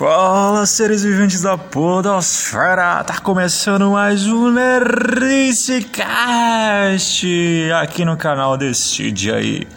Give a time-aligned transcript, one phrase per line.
[0.00, 3.04] Fala, seres viventes da podosfera!
[3.04, 6.06] Tá começando mais um Nerdicast
[7.78, 8.56] aqui no canal
[9.12, 9.68] dia aí.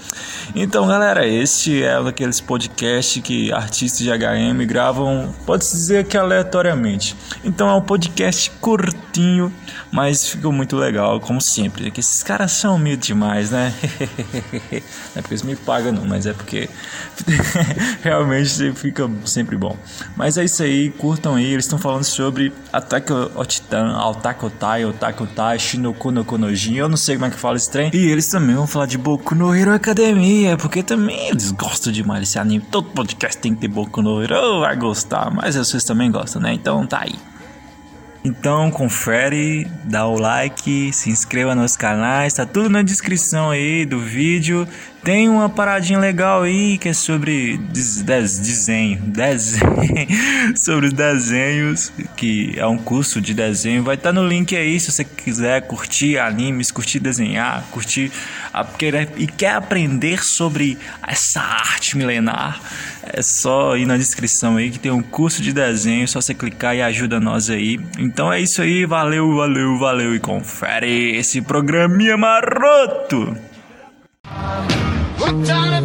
[0.56, 7.16] Então, galera, este é daqueles podcasts que artistas de HM gravam, pode-se dizer que aleatoriamente.
[7.44, 9.52] Então é um podcast curtinho,
[9.92, 11.88] mas ficou muito legal, como sempre.
[11.88, 13.74] É que esses caras são humildes demais, né?
[14.72, 14.78] não
[15.16, 16.70] é porque eles me pagam, não, mas é porque
[18.04, 19.76] realmente fica sempre bom.
[20.16, 21.52] Mas é isso aí, curtam aí.
[21.52, 26.76] Eles estão falando sobre on Titan, Attack on Titan, Shinoku no Konojin.
[26.76, 27.90] Eu não sei como é que fala esse trem.
[27.92, 32.22] E eles também vão falar de Boku no Hero Academia, porque também eles gostam demais
[32.22, 32.64] desse anime.
[32.70, 35.32] Todo podcast tem que ter Boku no Hero, vai gostar.
[35.32, 36.54] Mas vocês também gostam, né?
[36.54, 37.16] Então tá aí.
[38.26, 44.00] Então confere, dá o like, se inscreva nos canais, tá tudo na descrição aí do
[44.00, 44.68] vídeo.
[45.04, 49.62] Tem uma paradinha legal aí que é sobre des, des, desenho, desenho
[50.56, 53.84] sobre os desenhos, que é um curso de desenho.
[53.84, 58.14] Vai estar no link aí se você quiser curtir animes, curtir desenhar, curtir
[58.54, 58.66] a,
[59.18, 62.62] e quer aprender sobre essa arte milenar.
[63.04, 66.78] É só ir na descrição aí que tem um curso de desenho, só você clicar
[66.78, 67.78] e ajuda nós aí.
[68.00, 73.53] Então é isso aí, valeu, valeu, valeu e confere esse programinha maroto.
[75.42, 75.82] Donna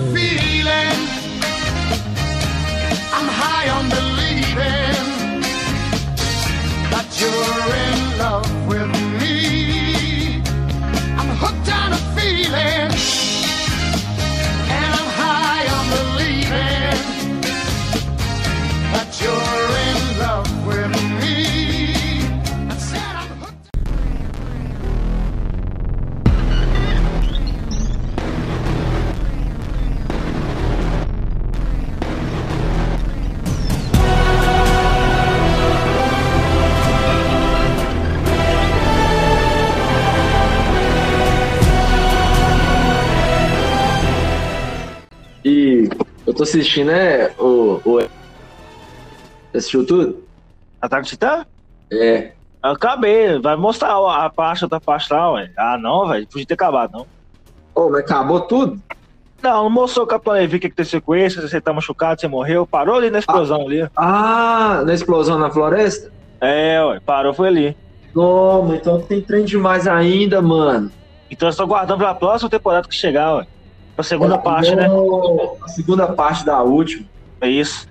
[46.38, 47.28] tô assistindo, né?
[47.38, 47.80] O.
[47.84, 47.98] o...
[47.98, 50.24] Você assistiu tudo?
[50.80, 51.44] Ataque Titã?
[51.92, 52.32] É.
[52.62, 55.50] Acabei, vai mostrar a parte, outra parte lá, ué.
[55.56, 57.06] Ah, não, velho, podia ter acabado, não.
[57.74, 58.80] Ô, mas acabou tudo?
[59.42, 62.20] Não, não mostrou o Capitão Levi o que aconteceu com ele, se você tá machucado,
[62.20, 62.66] você morreu.
[62.66, 63.88] Parou ali na explosão ali.
[63.96, 66.12] Ah, na explosão na floresta?
[66.40, 67.76] É, ué, parou, foi ali.
[68.14, 70.90] Não, mas então tem trem demais ainda, mano.
[71.30, 73.46] Então eu estou guardando pra próxima temporada que chegar, ué.
[73.98, 74.86] Pra segunda parte, né?
[74.86, 77.04] Não, A segunda parte da última.
[77.40, 77.88] É isso.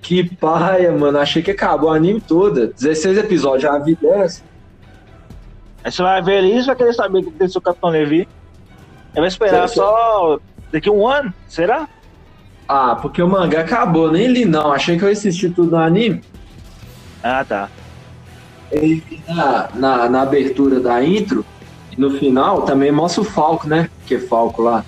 [0.00, 1.18] Que paia, mano.
[1.18, 2.68] Achei que acabou o anime toda.
[2.68, 4.44] 16 episódios, já vi 10.
[5.82, 8.28] Aí você vai ver você vai querer saber o que aconteceu com o Capitão Levi.
[9.12, 10.38] Aí vai esperar só
[10.70, 11.88] daqui um ano, será?
[12.68, 14.72] Ah, porque o mangá acabou, nem li não.
[14.72, 16.22] Achei que eu ia assistir tudo no anime.
[17.20, 17.68] Ah, tá.
[18.72, 21.44] E na, na, na abertura da intro,
[21.98, 23.90] no final também mostra o Falco, né?
[24.06, 24.84] Que é Falco lá.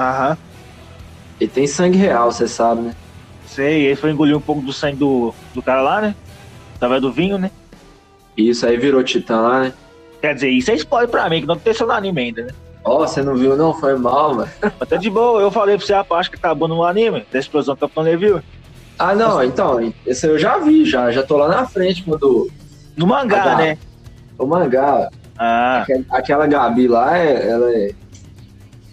[0.00, 0.36] Aham.
[1.38, 2.94] E tem sangue real, você sabe, né?
[3.46, 6.14] Sei, ele foi engolir um pouco do sangue do, do cara lá, né?
[6.76, 7.50] Através do vinho, né?
[8.36, 9.72] Isso aí virou Titã lá, né?
[10.20, 12.52] Quer dizer, isso é spoiler pra mim, que não aconteceu no anime ainda, né?
[12.84, 13.74] Ó, você não viu não?
[13.74, 14.50] Foi mal, mano.
[14.80, 17.38] Mas tá de boa, eu falei pra você a parte que acabou no anime, da
[17.38, 18.30] explosão do Capitão Levi.
[18.32, 18.42] ué.
[18.98, 21.10] Ah, não, então, esse eu já vi, já.
[21.10, 22.48] Já tô lá na frente quando
[22.96, 23.56] No mangá, Ah, tá.
[23.56, 23.78] né?
[24.38, 25.08] o mangá.
[25.38, 27.92] Ah, Aquela, aquela Gabi lá, é- ela é.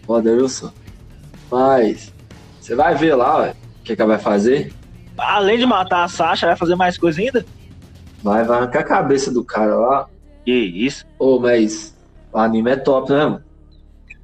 [0.06, 0.72] Foda, viu, só?
[1.52, 2.14] Mas.
[2.60, 4.74] Você vai ver lá, ué, o que, que ela vai fazer?
[5.18, 7.44] além de matar a Sasha, vai fazer mais coisa ainda?
[8.22, 10.08] Vai, vai arrancar a cabeça do cara lá.
[10.46, 11.06] Que isso.
[11.18, 11.96] Ô, mas
[12.32, 13.44] o anime é top, né, mano?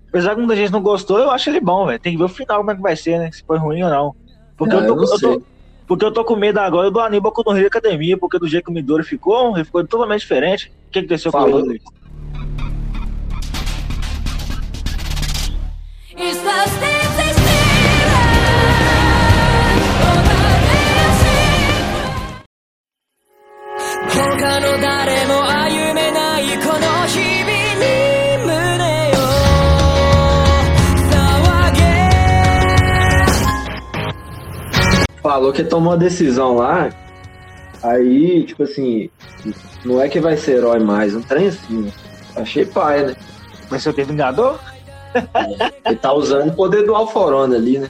[0.09, 1.99] Apesar que muita gente não gostou, eu acho ele bom, velho.
[1.99, 3.31] Tem que ver o final como é que vai ser, né?
[3.31, 4.15] Se foi ruim ou não.
[4.55, 5.45] Porque, Não, eu, tô, eu não eu tô-
[5.87, 8.65] porque eu tô com medo agora do anime Boku no Hero Academia, porque do jeito
[8.65, 10.71] que o Midori ficou, ele ficou totalmente diferente.
[10.87, 11.59] O que aconteceu com Falou.
[11.65, 11.81] ele?
[16.15, 16.71] Estás
[35.33, 36.89] falou que tomou uma decisão lá.
[37.81, 39.09] Aí, tipo assim,
[39.83, 41.91] não é que vai ser herói mais, um trem assim.
[42.35, 43.15] Achei pai, né?
[43.67, 44.03] Vai ser o quê?
[44.03, 44.59] Vingador?
[45.85, 47.89] Ele tá usando o poder do Alforona ali, né?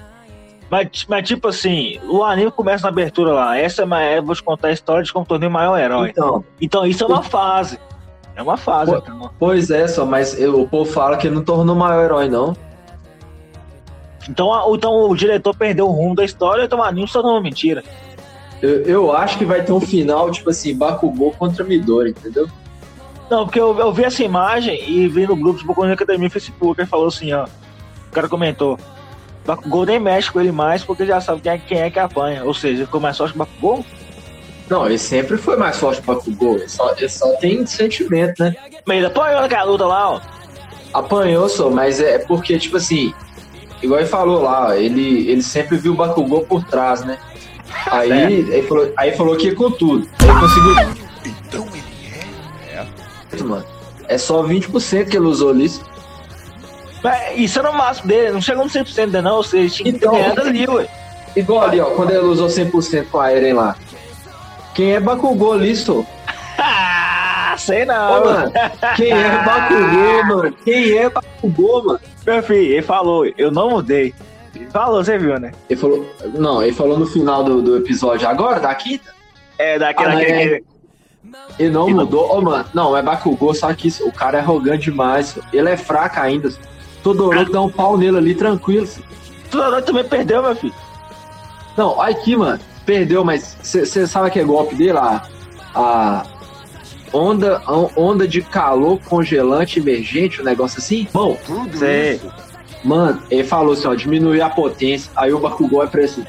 [0.70, 3.58] Mas, mas, tipo assim, o anime começa na abertura lá.
[3.58, 6.10] Essa é, vou te contar a história de como tornei o maior herói.
[6.10, 7.78] Então, Então isso é uma fase.
[8.36, 8.92] É uma fase.
[8.92, 8.98] Pô.
[8.98, 9.30] então.
[9.38, 12.30] pois é, só, mas eu- o povo fala que ele não tornou o maior herói,
[12.30, 12.56] não.
[14.30, 17.38] Então, a- então o diretor perdeu o rumo da história, então o anime só não
[17.38, 17.84] é mentira.
[18.62, 22.48] Eu, eu acho que vai ter um final, tipo assim, Bakugou contra Midori, entendeu?
[23.30, 26.32] Não, porque eu, eu vi essa imagem e vi no grupo de Boku Academia no
[26.32, 27.46] Facebook, ele falou assim, ó.
[28.10, 28.80] O cara comentou.
[29.46, 32.46] Bakugou nem mexe com ele mais porque já sabe quem é, quem é que apanha.
[32.46, 33.86] Ou seja, ficou mais forte que o Bakugou.
[34.70, 36.56] Não, ele sempre foi mais forte que o Bakugou.
[36.56, 38.56] Ele só, ele só tem sentimento, né?
[38.86, 40.22] Mas ele apanhou naquela luta lá, ó.
[40.94, 43.14] Apanhou só, mas é porque, tipo assim,
[43.84, 47.18] igual ele falou lá, ele, ele sempre viu o Bakugou por trás, né?
[47.92, 48.32] Aí, É.
[48.32, 50.08] ele falou, aí falou que ia com tudo.
[50.20, 50.74] Aí ele conseguiu.
[51.48, 51.68] Então
[53.32, 53.66] ele Mano,
[54.08, 55.72] é só 20% que ele usou ali.
[57.04, 59.92] Mas isso era o máximo dele, não chegou no 100% ainda não, ou seja, tinha
[59.92, 60.88] que ter Então- ganhado ali, ué.
[61.36, 63.76] Igual ali, ó, quando ele usou 100% com a Eren lá.
[64.76, 66.04] Quem é Bakugou ali, só?
[66.58, 68.26] Ah, sei Ô, não.
[68.26, 68.52] mano,
[68.96, 70.56] quem é Bakugou, mano?
[70.64, 72.00] Quem é Bakugou, mano?
[72.26, 74.14] Meu filho, ele falou, eu não mudei.
[74.56, 75.52] Ele falou, você viu, né?
[75.70, 76.06] Ele falou.
[76.36, 79.12] Não, ele falou no final do, do episódio agora, da quinta.
[79.58, 80.62] É, daquele, Ah, daquele, é.
[81.60, 82.38] Ele não Ele- mudou.
[82.38, 85.38] Ô, mano, não, é Bakugou, só que isso, o cara é arrogante demais.
[85.52, 86.50] Ele é fraco ainda.
[86.52, 86.60] só.
[87.02, 88.88] Todoroki dá um pau nele ali, tranquilo.
[89.52, 90.74] Todoroki também perdeu, meu filho.
[91.76, 92.60] Não, olha aqui, mano.
[92.86, 94.98] Perdeu, mas você sabe que é golpe dele?
[94.98, 95.24] A,
[95.74, 96.26] a
[97.14, 97.62] onda,
[97.96, 101.08] onda de calor congelante emergente, um negócio assim?
[101.14, 102.14] Bom, tudo Sei.
[102.16, 102.32] isso.
[102.84, 105.10] Mano, ele falou assim, ó, diminuir a potência.
[105.16, 106.26] Aí o Bakugou é pra esse,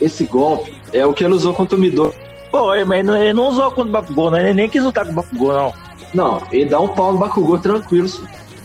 [0.00, 0.74] esse golpe.
[0.92, 2.14] É o que ele usou contra o Midori.
[2.50, 4.38] Pô, ele- mas ele não usou contra o Bakugou, não.
[4.38, 5.72] Ele nem quis lutar com o Bakugou, não.
[6.14, 8.08] Não, ele dá um pau no Bakugou tranquilo.
[8.08, 8.22] só.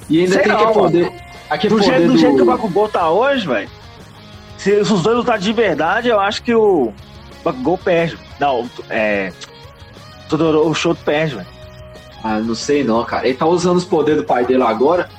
[0.09, 1.11] E ainda Sei tem não, aquele poder.
[1.49, 2.17] Aquele Do jeito, do do...
[2.17, 3.69] jeito que o Bakugou tá hoje, velho.
[4.57, 6.91] Se, se os dois lutarem de verdade, eu acho que o
[7.43, 8.17] Bakugou perde.
[8.39, 9.31] Não, é.
[10.31, 11.47] Todoro, o Shoto perde, velho.
[12.23, 13.27] Ah, não sei não, cara.
[13.27, 15.09] Ele tá usando os poderes do pai dele agora.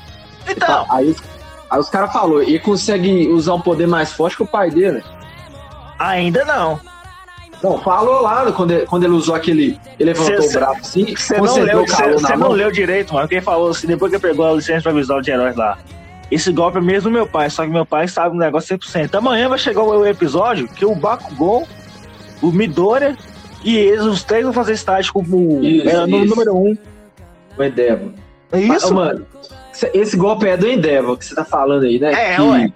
[0.49, 1.23] Então, tá- Aí, os-
[1.71, 5.03] aí os caras falaram, ele consegue usar um poder mais forte que o pai dele.
[5.99, 6.81] ainda não.
[7.63, 9.79] Não, falou lá quando ele, quando ele usou aquele.
[9.99, 11.85] Ele levantou Cê- o braço assim, Você não leu,
[12.39, 13.29] não leu direito, mano.
[13.29, 15.79] Quem falou assim, depois que pegou a licença pra visual de heróis lá.
[16.29, 19.15] Esse golpe é mesmo meu pai, só que meu pai sabe um negócio 100%.
[19.15, 21.69] Amanhã vai chegar o episódio que o Bakugou,
[22.41, 23.17] o Midoriya
[23.65, 26.31] e eles, os três vão fazer estágio como o Isso, era no isso.
[26.31, 26.77] número um.
[27.57, 28.11] O Endeavor.
[28.53, 28.89] É isso?
[28.89, 29.27] Ah, mano,
[29.95, 32.13] esse golpe é do Endeavor que você tá falando aí, né?
[32.13, 32.73] É, que ué.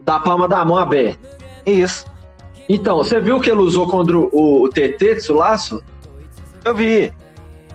[0.00, 1.18] Da palma da mão aberta.
[1.64, 2.06] Isso.
[2.68, 5.82] Então, você viu que ele usou contra o, o Tetetsu laço?
[6.64, 7.12] Eu vi.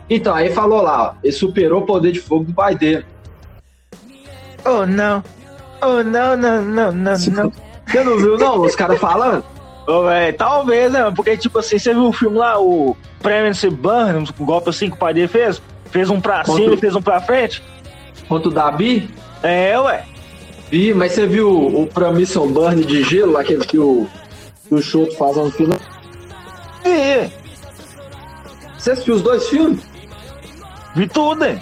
[0.10, 3.06] Então, aí falou lá, ó, ele superou o poder de fogo do pai dele.
[4.66, 5.24] Oh, não.
[5.82, 7.16] Oh, não, não, não, não, não.
[7.16, 8.62] Você não viu, não?
[8.62, 9.44] Os caras falando?
[9.88, 11.10] Ô, véi, talvez, né?
[11.16, 14.96] Porque, tipo assim, você viu o filme lá, o Pregnancy Burn, um golpe assim que
[14.96, 15.62] o pai dele fez?
[15.90, 17.64] Fez um pra cima e fez um pra frente?
[18.28, 19.10] Contra o Dabi?
[19.42, 20.04] É, ué.
[20.70, 24.06] Vi, mas você viu o, o Burn de gelo, aquele que o,
[24.68, 25.80] que o Shoto faz no final?
[26.84, 27.32] Vi.
[28.78, 29.80] Você assistiu os dois filmes?
[30.96, 31.62] Vi tudo, hein?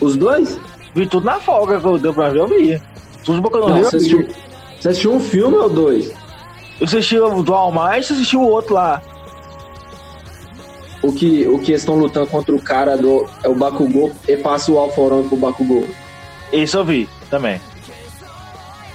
[0.00, 0.60] Os dois?
[0.94, 2.80] Vi tudo na folga que eu deu pra ver, eu vi.
[3.24, 4.28] Tudo de boca no Não, Rio, você assistiu,
[4.78, 6.21] você assistiu um filme ou dois?
[6.82, 9.00] Eu assisti o do All Might e assisti o outro lá.
[11.00, 13.24] O que, o que estão lutando contra o cara do.
[13.44, 15.86] É o Bakugou e passa o Alforão pro Bakugou.
[16.52, 17.60] Esse eu vi também.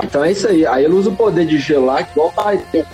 [0.03, 0.67] Então é isso aí.
[0.67, 2.87] Aí ele usa o poder de gelar igual o pai dele.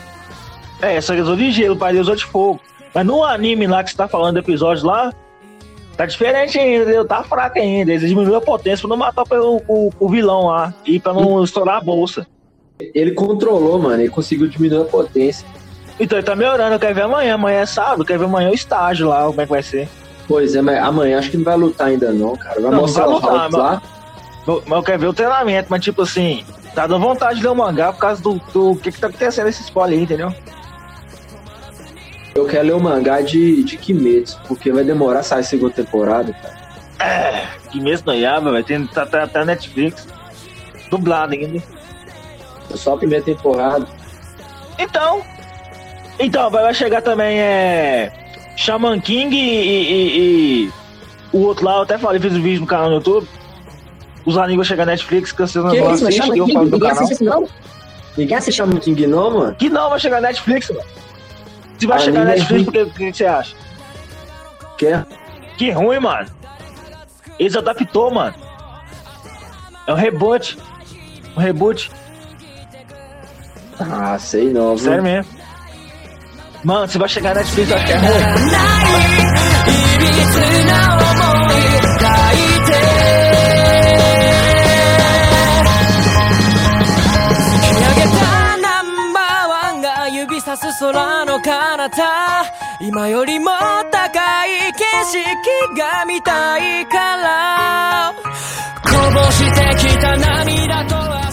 [0.80, 2.60] É, só que usou de gelo, o pai dele usou de fogo.
[2.94, 5.12] Mas no anime lá que você tá falando do episódio lá,
[5.98, 7.08] tá diferente ainda, entendeu?
[7.08, 7.92] Tá fraco ainda.
[7.92, 11.44] Eles diminuíram a potência pra não matar o, o, o vilão lá e pra não
[11.44, 12.28] estourar a bolsa.
[12.94, 14.02] Ele controlou, mano.
[14.02, 15.48] Ele conseguiu diminuir a potência.
[16.00, 17.36] Então ele tá melhorando, eu quero ver amanhã.
[17.36, 19.88] Amanhã é sábado, eu quero ver amanhã o estágio lá, como é que vai ser.
[20.28, 22.62] Pois é, mas amanhã acho que não vai lutar ainda não, cara.
[22.62, 23.82] Vai Não, mostrar não o vai lutar, Hulk lá.
[24.66, 27.56] Mas eu quero ver o treinamento, mas tipo assim, tá dando vontade de ler o
[27.56, 30.34] mangá por causa do, do que que tá acontecendo esse spoiler aí, entendeu?
[32.36, 35.74] Eu quero ler o mangá de, de Kimetsu, porque vai demorar a sair a segunda
[35.74, 36.64] temporada, cara.
[37.70, 40.08] Que mesmo no Yaba, vai ter tá, tá, tá Netflix.
[40.90, 41.62] Dublado ainda.
[42.74, 43.88] É só a primeira temporada.
[44.80, 45.22] Então.
[46.20, 48.12] Então, vai chegar também é.
[48.56, 50.72] Shaman King e, e- e-
[51.32, 53.28] o outro lá, eu até falei, fiz um vídeo no canal no YouTube.
[54.26, 56.90] Os animes vão chegar na Netflix, não Que vão isso, chama eu falo do ninguém
[56.90, 57.04] canal.
[57.04, 57.50] assiste não.
[58.16, 59.56] Ninguém assistia muito em Gnome, mano.
[59.56, 60.84] Que não vai chegar na Netflix, mano.
[61.80, 63.56] Se vai Ah, chegar na nem Netflix, o que, que você acha?
[64.78, 65.06] Que é?
[65.58, 66.30] Que ruim, mano.
[67.40, 68.36] Eles adaptou, mano.
[69.88, 70.58] É um reboot.
[71.36, 71.92] Um reboot.
[73.92, 74.76] Ah, sei não.
[74.76, 74.86] Viu?
[74.86, 75.32] Sério mesmo.
[76.64, 78.08] Mano, você vai chegar na Netflix, eu acho que é ruim.
[92.86, 93.50] 今よりも
[93.92, 98.14] 高い景色が見たいから
[98.84, 101.33] こぼしてきた涙と汗